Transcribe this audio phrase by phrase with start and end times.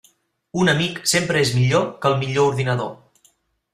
[0.61, 2.91] Un amic sempre és millor que el millor ordinador.